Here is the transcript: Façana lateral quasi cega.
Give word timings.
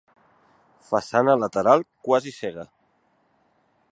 Façana 0.87 1.35
lateral 1.41 1.85
quasi 2.07 2.35
cega. 2.41 2.69